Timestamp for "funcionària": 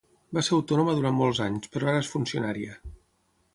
2.17-2.83